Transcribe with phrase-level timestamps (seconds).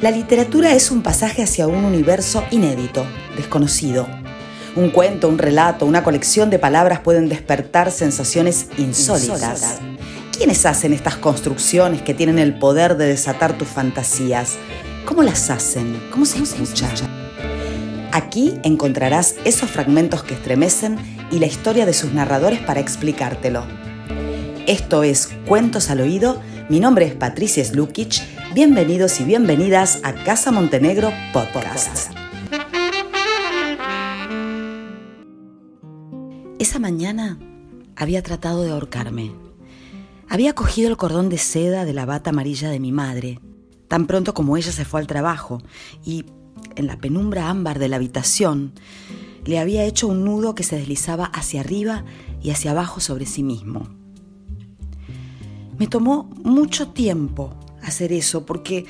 [0.00, 3.04] La literatura es un pasaje hacia un universo inédito,
[3.36, 4.08] desconocido.
[4.74, 9.78] Un cuento, un relato, una colección de palabras pueden despertar sensaciones insólitas.
[10.34, 14.54] ¿Quiénes hacen estas construcciones que tienen el poder de desatar tus fantasías?
[15.04, 16.00] ¿Cómo las hacen?
[16.10, 16.88] ¿Cómo se escucha?
[18.10, 20.96] Aquí encontrarás esos fragmentos que estremecen
[21.30, 23.66] y la historia de sus narradores para explicártelo.
[24.66, 26.40] Esto es Cuentos al Oído.
[26.70, 28.39] Mi nombre es Patricia Slukic.
[28.52, 32.12] Bienvenidos y bienvenidas a Casa Montenegro Podcast.
[36.58, 37.38] Esa mañana
[37.94, 39.30] había tratado de ahorcarme.
[40.28, 43.38] Había cogido el cordón de seda de la bata amarilla de mi madre,
[43.86, 45.62] tan pronto como ella se fue al trabajo,
[46.04, 46.24] y
[46.74, 48.72] en la penumbra ámbar de la habitación
[49.44, 52.04] le había hecho un nudo que se deslizaba hacia arriba
[52.42, 53.86] y hacia abajo sobre sí mismo.
[55.78, 58.86] Me tomó mucho tiempo hacer eso porque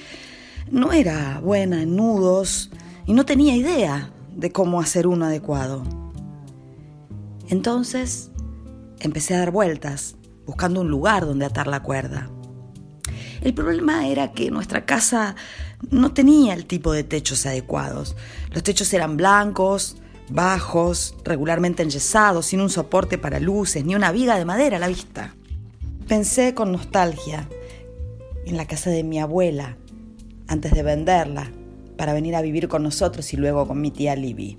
[0.70, 2.70] no era buena en nudos
[3.06, 5.82] y no tenía idea de cómo hacer uno adecuado.
[7.48, 8.30] Entonces
[9.00, 12.30] empecé a dar vueltas buscando un lugar donde atar la cuerda.
[13.40, 15.34] El problema era que nuestra casa
[15.90, 18.14] no tenía el tipo de techos adecuados.
[18.52, 19.96] Los techos eran blancos,
[20.28, 24.88] bajos, regularmente enyesados, sin un soporte para luces, ni una viga de madera a la
[24.88, 25.34] vista.
[26.06, 27.48] Pensé con nostalgia
[28.46, 29.76] en la casa de mi abuela,
[30.46, 31.50] antes de venderla,
[31.96, 34.58] para venir a vivir con nosotros y luego con mi tía Libby.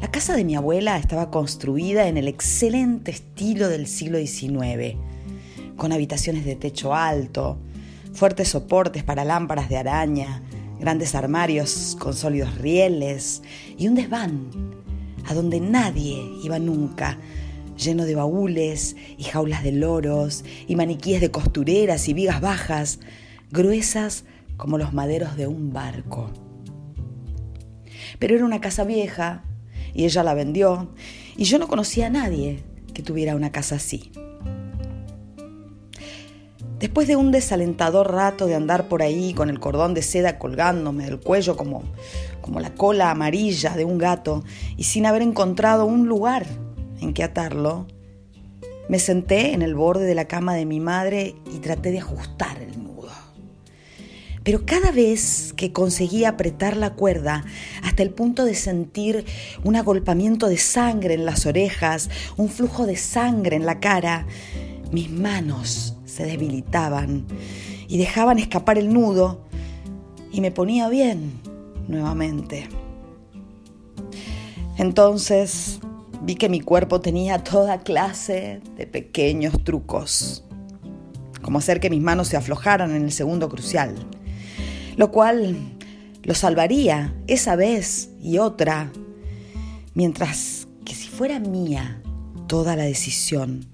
[0.00, 4.96] La casa de mi abuela estaba construida en el excelente estilo del siglo XIX,
[5.76, 7.58] con habitaciones de techo alto,
[8.12, 10.42] fuertes soportes para lámparas de araña,
[10.78, 13.42] grandes armarios con sólidos rieles
[13.76, 14.50] y un desván
[15.26, 17.18] a donde nadie iba nunca,
[17.76, 23.00] lleno de baúles y jaulas de loros y maniquíes de costureras y vigas bajas,
[23.50, 24.24] gruesas
[24.56, 26.30] como los maderos de un barco.
[28.18, 29.44] Pero era una casa vieja,
[29.94, 30.88] y ella la vendió
[31.36, 32.62] y yo no conocía a nadie
[32.92, 34.10] que tuviera una casa así.
[36.78, 41.04] Después de un desalentador rato de andar por ahí con el cordón de seda colgándome
[41.04, 41.82] del cuello como,
[42.42, 44.44] como la cola amarilla de un gato
[44.76, 46.44] y sin haber encontrado un lugar
[47.00, 47.86] en que atarlo,
[48.88, 52.60] me senté en el borde de la cama de mi madre y traté de ajustar
[52.60, 52.74] el
[54.44, 57.44] pero cada vez que conseguía apretar la cuerda
[57.82, 59.24] hasta el punto de sentir
[59.64, 64.26] un agolpamiento de sangre en las orejas, un flujo de sangre en la cara,
[64.92, 67.24] mis manos se debilitaban
[67.88, 69.40] y dejaban escapar el nudo
[70.30, 71.32] y me ponía bien
[71.88, 72.68] nuevamente.
[74.76, 75.80] Entonces
[76.24, 80.44] vi que mi cuerpo tenía toda clase de pequeños trucos,
[81.42, 83.94] como hacer que mis manos se aflojaran en el segundo crucial
[84.96, 85.56] lo cual
[86.22, 88.90] lo salvaría esa vez y otra,
[89.94, 92.00] mientras que si fuera mía
[92.46, 93.66] toda la decisión,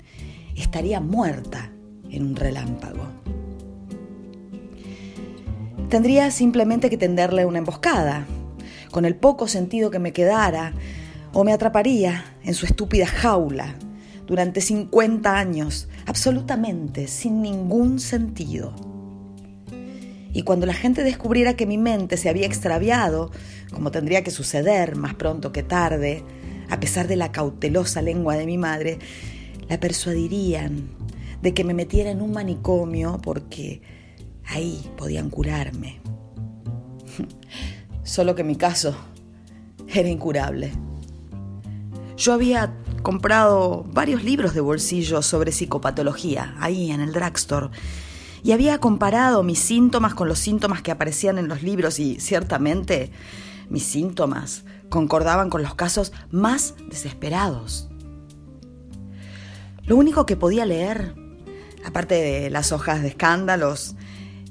[0.56, 1.70] estaría muerta
[2.10, 3.06] en un relámpago.
[5.88, 8.26] Tendría simplemente que tenderle una emboscada,
[8.90, 10.72] con el poco sentido que me quedara,
[11.32, 13.74] o me atraparía en su estúpida jaula
[14.26, 18.74] durante 50 años, absolutamente sin ningún sentido.
[20.32, 23.32] Y cuando la gente descubriera que mi mente se había extraviado,
[23.72, 26.22] como tendría que suceder más pronto que tarde,
[26.68, 28.98] a pesar de la cautelosa lengua de mi madre,
[29.68, 30.91] la persuadirían
[31.42, 33.82] de que me metiera en un manicomio porque
[34.47, 36.00] ahí podían curarme.
[38.04, 38.94] Solo que mi caso
[39.92, 40.70] era incurable.
[42.20, 47.70] Yo había comprado varios libros de bolsillo sobre psicopatología ahí en el drugstore
[48.42, 53.10] y había comparado mis síntomas con los síntomas que aparecían en los libros y ciertamente
[53.70, 57.88] mis síntomas concordaban con los casos más desesperados.
[59.86, 61.14] Lo único que podía leer,
[61.86, 63.97] aparte de las hojas de escándalos,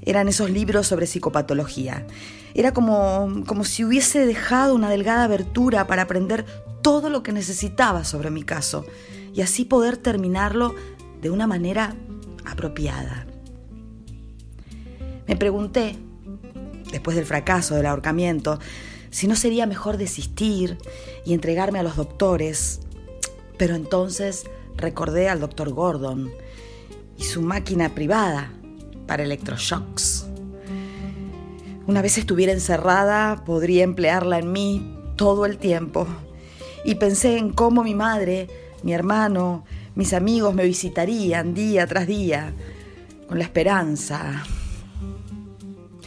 [0.01, 2.07] eran esos libros sobre psicopatología.
[2.55, 6.47] Era como, como si hubiese dejado una delgada abertura para aprender
[6.81, 8.85] todo lo que necesitaba sobre mi caso
[9.33, 10.75] y así poder terminarlo
[11.21, 11.95] de una manera
[12.45, 13.25] apropiada.
[15.27, 15.95] Me pregunté,
[16.91, 18.59] después del fracaso del ahorcamiento,
[19.11, 20.77] si no sería mejor desistir
[21.25, 22.81] y entregarme a los doctores.
[23.57, 24.45] Pero entonces
[24.75, 26.31] recordé al doctor Gordon
[27.17, 28.51] y su máquina privada
[29.07, 30.25] para electroshocks.
[31.87, 36.07] Una vez estuviera encerrada, podría emplearla en mí todo el tiempo.
[36.83, 38.47] Y pensé en cómo mi madre,
[38.83, 39.65] mi hermano,
[39.95, 42.53] mis amigos me visitarían día tras día,
[43.27, 44.43] con la esperanza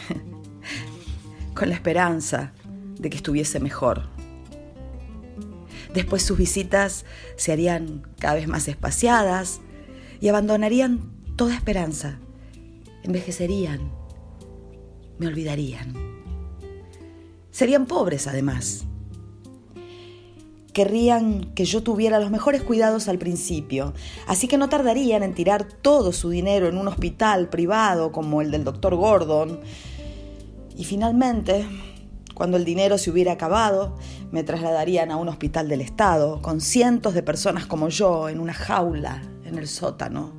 [1.54, 2.52] con la esperanza
[2.98, 4.02] de que estuviese mejor.
[5.94, 7.04] Después sus visitas
[7.36, 9.60] se harían cada vez más espaciadas
[10.20, 12.19] y abandonarían toda esperanza.
[13.02, 13.92] Envejecerían,
[15.19, 15.94] me olvidarían.
[17.50, 18.86] Serían pobres además.
[20.72, 23.92] Querrían que yo tuviera los mejores cuidados al principio,
[24.26, 28.50] así que no tardarían en tirar todo su dinero en un hospital privado como el
[28.50, 29.60] del doctor Gordon.
[30.76, 31.66] Y finalmente,
[32.34, 33.96] cuando el dinero se hubiera acabado,
[34.30, 38.54] me trasladarían a un hospital del Estado, con cientos de personas como yo en una
[38.54, 40.32] jaula en el sótano.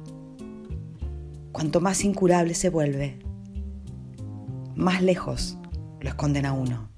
[1.52, 3.20] Cuanto más incurable se vuelve,
[4.76, 5.60] más lejos
[6.00, 6.90] lo esconden a uno.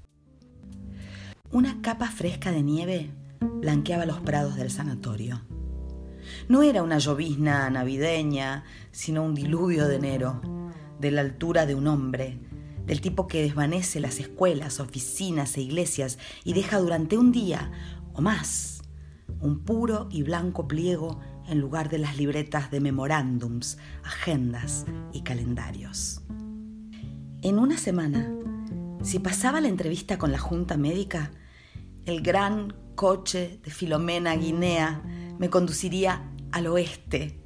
[1.52, 3.10] Una capa fresca de nieve
[3.40, 5.42] blanqueaba los prados del sanatorio.
[6.48, 10.40] No era una llovizna navideña, sino un diluvio de enero,
[10.98, 12.38] de la altura de un hombre,
[12.86, 17.70] del tipo que desvanece las escuelas, oficinas e iglesias y deja durante un día
[18.12, 18.76] o más
[19.40, 26.22] un puro y blanco pliego en lugar de las libretas de memorándums, agendas y calendarios.
[27.42, 28.32] En una semana,
[29.02, 31.30] si pasaba la entrevista con la junta médica,
[32.06, 35.02] el gran coche de Filomena Guinea
[35.38, 37.42] me conduciría al oeste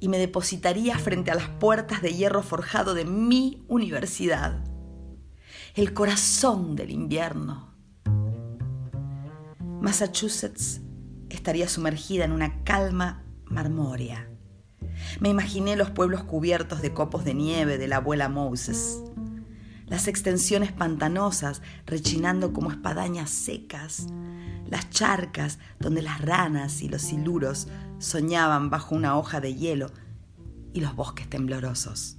[0.00, 4.64] y me depositaría frente a las puertas de hierro forjado de mi universidad,
[5.74, 7.74] el corazón del invierno.
[9.80, 10.80] Massachusetts
[11.28, 14.30] estaría sumergida en una calma marmórea.
[15.20, 19.02] Me imaginé los pueblos cubiertos de copos de nieve de la abuela Moses,
[19.88, 24.06] las extensiones pantanosas rechinando como espadañas secas,
[24.68, 27.68] las charcas donde las ranas y los siluros
[27.98, 29.90] soñaban bajo una hoja de hielo
[30.72, 32.18] y los bosques temblorosos.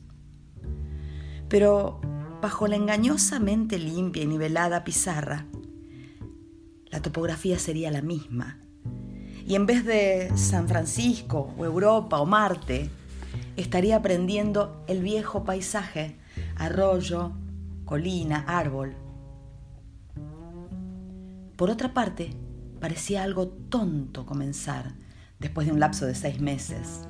[1.48, 2.02] Pero
[2.42, 5.46] bajo la engañosamente limpia y nivelada pizarra,
[6.90, 8.60] la topografía sería la misma.
[9.46, 12.90] Y en vez de San Francisco o Europa o Marte,
[13.58, 16.18] estaría aprendiendo el viejo paisaje,
[16.56, 17.34] arroyo,
[17.90, 18.94] colina, árbol.
[21.56, 22.38] Por otra parte,
[22.80, 24.94] parecía algo tonto comenzar,
[25.40, 27.08] después de un lapso de seis meses,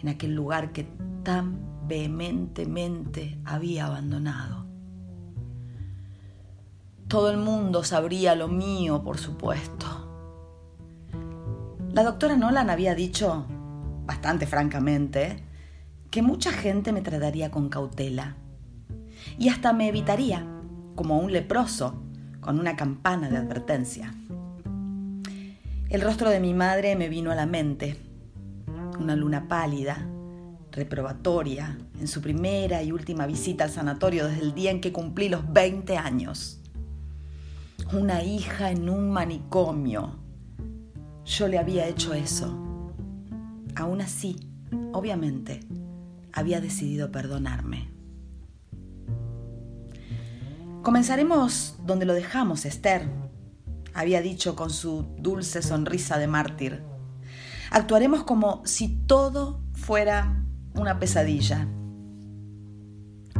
[0.00, 0.84] en aquel lugar que
[1.24, 4.64] tan vehementemente había abandonado.
[7.08, 9.86] Todo el mundo sabría lo mío, por supuesto.
[11.90, 13.44] La doctora Nolan había dicho,
[14.04, 15.42] bastante francamente,
[16.12, 18.36] que mucha gente me trataría con cautela
[19.38, 20.46] y hasta me evitaría,
[20.94, 22.02] como un leproso,
[22.40, 24.14] con una campana de advertencia.
[25.88, 27.96] El rostro de mi madre me vino a la mente,
[28.98, 30.06] una luna pálida,
[30.72, 35.28] reprobatoria, en su primera y última visita al sanatorio desde el día en que cumplí
[35.28, 36.60] los 20 años.
[37.92, 40.18] Una hija en un manicomio.
[41.24, 42.48] Yo le había hecho eso.
[43.74, 44.36] Aún así,
[44.92, 45.60] obviamente,
[46.32, 47.95] había decidido perdonarme.
[50.86, 53.08] Comenzaremos donde lo dejamos, Esther,
[53.92, 56.80] había dicho con su dulce sonrisa de mártir.
[57.72, 60.44] Actuaremos como si todo fuera
[60.76, 61.66] una pesadilla.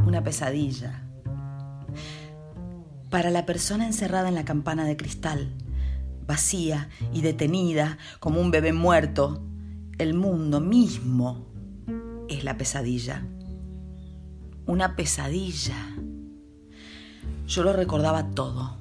[0.05, 1.07] Una pesadilla.
[3.09, 5.55] Para la persona encerrada en la campana de cristal,
[6.27, 9.41] vacía y detenida como un bebé muerto,
[9.99, 11.47] el mundo mismo
[12.27, 13.25] es la pesadilla.
[14.65, 15.95] Una pesadilla.
[17.47, 18.77] Yo lo recordaba todo.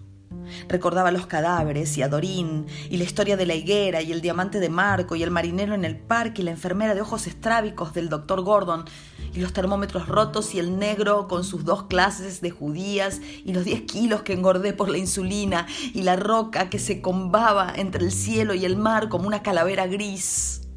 [0.69, 4.59] Recordaba los cadáveres y a Dorín y la historia de la higuera y el diamante
[4.59, 8.09] de Marco y el marinero en el parque y la enfermera de ojos estrábicos del
[8.09, 8.85] doctor Gordon
[9.33, 13.65] y los termómetros rotos y el negro con sus dos clases de judías y los
[13.65, 18.11] 10 kilos que engordé por la insulina y la roca que se combaba entre el
[18.11, 20.69] cielo y el mar como una calavera gris.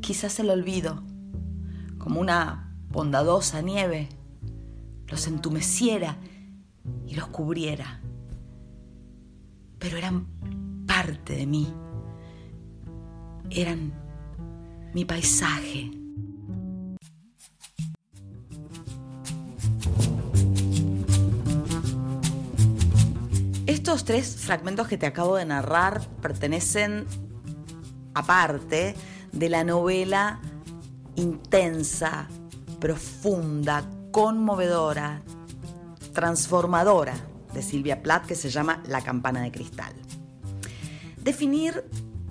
[0.00, 1.02] Quizás el olvido,
[1.98, 4.08] como una bondadosa nieve
[5.08, 6.16] los entumeciera
[7.06, 8.00] y los cubriera.
[9.78, 10.26] Pero eran
[10.86, 11.72] parte de mí.
[13.50, 13.92] Eran
[14.92, 15.90] mi paisaje.
[23.66, 27.06] Estos tres fragmentos que te acabo de narrar pertenecen
[28.14, 28.94] aparte
[29.32, 30.40] de la novela
[31.16, 32.28] intensa,
[32.80, 33.84] profunda,
[34.18, 35.22] conmovedora,
[36.12, 37.14] transformadora
[37.54, 39.92] de Silvia Plath que se llama La campana de cristal.
[41.22, 41.84] Definir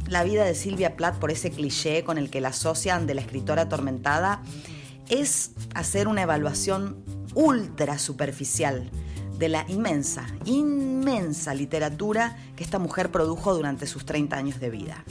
[0.05, 3.21] la vida de Silvia Plath por ese cliché con el que la asocian de la
[3.21, 4.41] escritora atormentada
[5.07, 8.91] es hacer una evaluación ultra superficial
[9.39, 15.05] de la inmensa, inmensa literatura que esta mujer produjo durante sus 30 años de vida.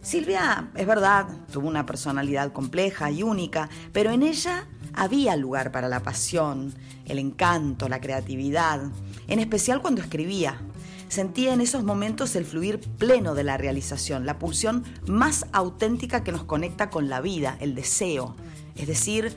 [0.00, 5.88] Silvia, es verdad, tuvo una personalidad compleja y única, pero en ella había lugar para
[5.88, 6.74] la pasión,
[7.06, 8.90] el encanto, la creatividad,
[9.28, 10.60] en especial cuando escribía.
[11.08, 16.32] Sentía en esos momentos el fluir pleno de la realización, la pulsión más auténtica que
[16.32, 18.34] nos conecta con la vida, el deseo.
[18.76, 19.36] Es decir,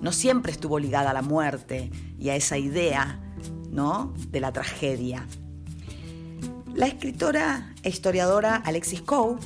[0.00, 3.20] no siempre estuvo ligada a la muerte y a esa idea,
[3.70, 4.14] ¿no?
[4.30, 5.26] de la tragedia.
[6.72, 9.38] La escritora e historiadora Alexis Coe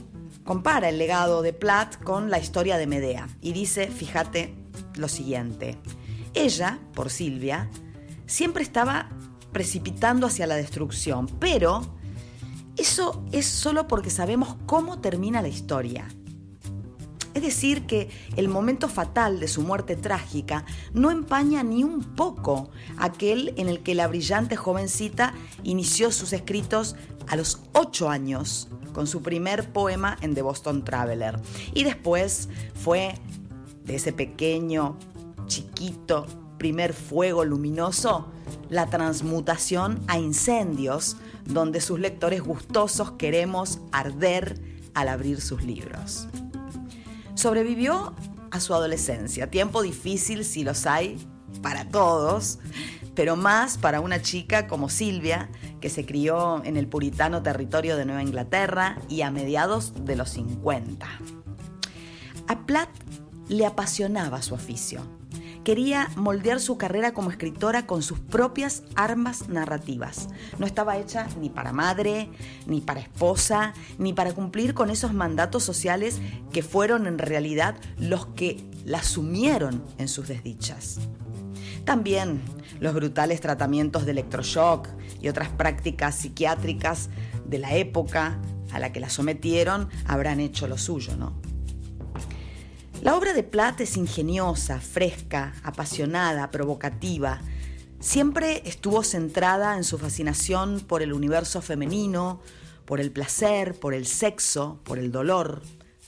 [0.44, 4.61] compara el legado de Platt con la historia de Medea y dice, fíjate
[4.96, 5.78] lo siguiente,
[6.34, 7.68] ella, por Silvia,
[8.26, 9.08] siempre estaba
[9.52, 11.82] precipitando hacia la destrucción, pero
[12.76, 16.08] eso es solo porque sabemos cómo termina la historia.
[17.34, 22.70] Es decir, que el momento fatal de su muerte trágica no empaña ni un poco
[22.98, 26.94] aquel en el que la brillante jovencita inició sus escritos
[27.28, 31.40] a los ocho años con su primer poema en The Boston Traveler.
[31.72, 33.14] Y después fue
[33.84, 34.96] de ese pequeño,
[35.46, 36.26] chiquito,
[36.58, 38.28] primer fuego luminoso,
[38.68, 44.60] la transmutación a incendios donde sus lectores gustosos queremos arder
[44.94, 46.28] al abrir sus libros.
[47.34, 48.14] Sobrevivió
[48.50, 51.18] a su adolescencia, tiempo difícil si los hay
[51.62, 52.58] para todos,
[53.14, 58.04] pero más para una chica como Silvia, que se crió en el puritano territorio de
[58.04, 61.08] Nueva Inglaterra y a mediados de los 50.
[62.46, 62.88] A Platt
[63.48, 65.02] le apasionaba su oficio.
[65.64, 70.28] Quería moldear su carrera como escritora con sus propias armas narrativas.
[70.58, 72.30] No estaba hecha ni para madre,
[72.66, 76.20] ni para esposa, ni para cumplir con esos mandatos sociales
[76.52, 80.98] que fueron en realidad los que la sumieron en sus desdichas.
[81.84, 82.42] También
[82.80, 84.88] los brutales tratamientos de electroshock
[85.20, 87.08] y otras prácticas psiquiátricas
[87.46, 88.40] de la época
[88.72, 91.51] a la que la sometieron habrán hecho lo suyo, ¿no?
[93.02, 97.40] La obra de Platt es ingeniosa, fresca, apasionada, provocativa.
[97.98, 102.40] Siempre estuvo centrada en su fascinación por el universo femenino,
[102.84, 105.62] por el placer, por el sexo, por el dolor,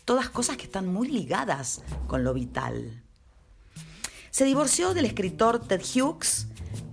[0.04, 3.02] todas cosas que están muy ligadas con lo vital.
[4.30, 6.46] Se divorció del escritor Ted Hughes,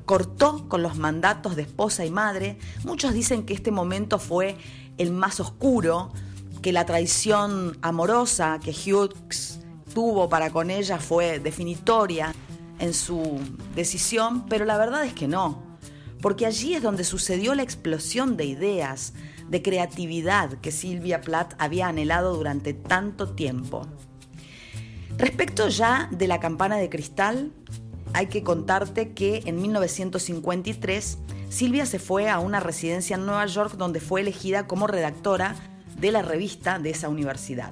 [0.05, 2.57] cortó con los mandatos de esposa y madre.
[2.85, 4.57] Muchos dicen que este momento fue
[4.97, 6.11] el más oscuro,
[6.63, 9.60] que la traición amorosa que Hughes
[9.93, 12.33] tuvo para con ella fue definitoria
[12.79, 13.39] en su
[13.75, 15.63] decisión, pero la verdad es que no,
[16.21, 19.13] porque allí es donde sucedió la explosión de ideas,
[19.49, 23.87] de creatividad que Silvia Plath había anhelado durante tanto tiempo.
[25.17, 27.51] Respecto ya de la campana de cristal,
[28.13, 31.17] hay que contarte que en 1953
[31.49, 35.55] Silvia se fue a una residencia en Nueva York donde fue elegida como redactora
[35.99, 37.71] de la revista de esa universidad.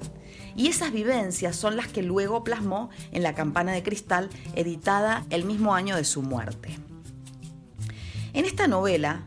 [0.60, 5.46] Y esas vivencias son las que luego plasmó en La Campana de Cristal, editada el
[5.46, 6.76] mismo año de su muerte.
[8.34, 9.22] En esta novela,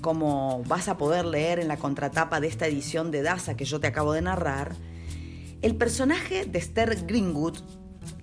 [0.00, 3.80] como vas a poder leer en la contratapa de esta edición de Daza que yo
[3.80, 4.76] te acabo de narrar,
[5.60, 7.58] el personaje de Esther Greenwood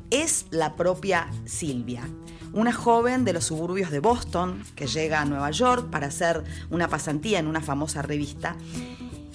[0.10, 2.08] es la propia Silvia,
[2.54, 6.88] una joven de los suburbios de Boston que llega a Nueva York para hacer una
[6.88, 8.56] pasantía en una famosa revista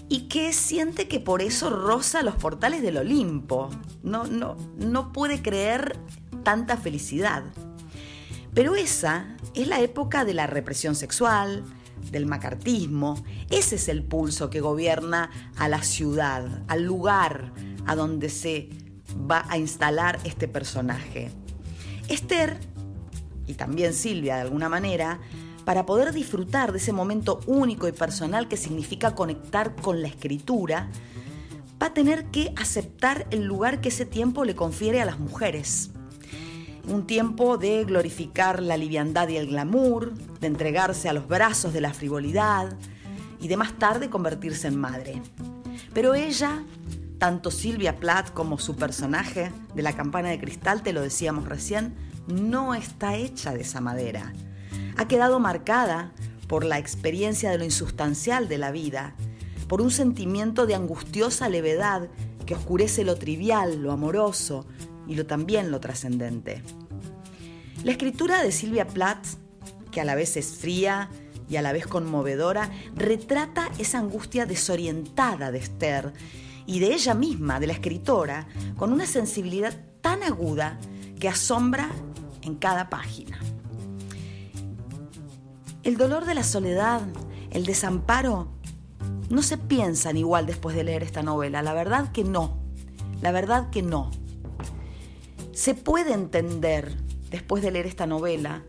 [0.09, 3.71] y que siente que por eso roza los portales del Olimpo.
[4.03, 5.99] No, no, no puede creer
[6.43, 7.45] tanta felicidad.
[8.55, 11.65] Pero esa es la época de la represión sexual,
[12.11, 13.23] del macartismo.
[13.51, 17.53] Ese es el pulso que gobierna a la ciudad, al lugar
[17.87, 18.71] a donde se
[19.31, 21.31] va a instalar este personaje.
[22.09, 22.59] Esther,
[23.47, 25.21] y también Silvia de alguna manera,
[25.69, 30.89] para poder disfrutar de ese momento único y personal que significa conectar con la escritura,
[31.79, 35.91] va a tener que aceptar el lugar que ese tiempo le confiere a las mujeres.
[36.89, 41.83] Un tiempo de glorificar la liviandad y el glamour, de entregarse a los brazos de
[41.83, 42.75] la frivolidad
[43.39, 45.21] y de más tarde convertirse en madre.
[45.93, 46.65] Pero ella,
[47.19, 51.95] tanto Silvia Plath como su personaje de la campana de cristal, te lo decíamos recién,
[52.27, 54.33] no está hecha de esa madera
[54.99, 56.13] ha quedado marcada
[56.49, 59.15] por la experiencia de lo insustancial de la vida,
[59.69, 62.09] por un sentimiento de angustiosa levedad
[62.45, 64.67] que oscurece lo trivial, lo amoroso
[65.07, 66.63] y lo también lo trascendente.
[67.85, 69.25] La escritura de Silvia Plath,
[69.93, 71.11] que a la vez es fría
[71.49, 76.13] y a la vez conmovedora, retrata esa angustia desorientada de Esther
[76.67, 80.81] y de ella misma, de la escritora, con una sensibilidad tan aguda
[81.21, 81.89] que asombra
[82.43, 83.39] en cada página.
[85.89, 87.01] El dolor de la soledad,
[87.51, 88.49] el desamparo,
[89.31, 91.63] no se piensan igual después de leer esta novela.
[91.63, 92.59] La verdad que no.
[93.23, 94.11] La verdad que no.
[95.53, 96.95] Se puede entender,
[97.31, 98.65] después de leer esta novela,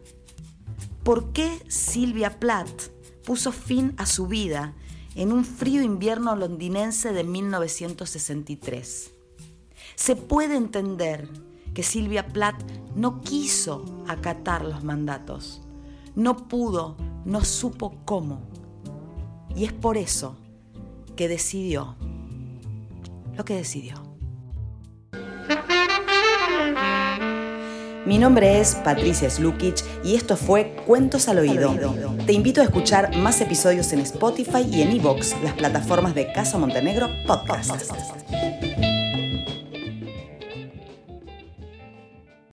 [1.04, 2.88] por qué Silvia Plath
[3.26, 4.74] puso fin a su vida
[5.14, 9.12] en un frío invierno londinense de 1963.
[9.96, 11.28] Se puede entender
[11.74, 12.64] que Silvia Plath
[12.96, 15.64] no quiso acatar los mandatos,
[16.16, 16.96] no pudo,
[17.26, 18.42] no supo cómo.
[19.56, 20.36] Y es por eso
[21.16, 21.96] que decidió
[23.36, 23.96] lo que decidió.
[28.06, 31.76] Mi nombre es Patricia Slukic y esto fue Cuentos al Oído.
[32.26, 36.58] Te invito a escuchar más episodios en Spotify y en Evox, las plataformas de Casa
[36.58, 37.82] Montenegro Podcast.